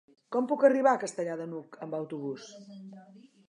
[0.35, 2.51] Com puc arribar a Castellar de n'Hug amb autobús?